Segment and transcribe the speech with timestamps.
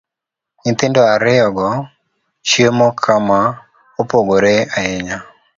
[0.63, 1.67] Nyithindo ariyo go
[2.47, 3.39] chiemo kama
[4.01, 5.17] opogore ahinya,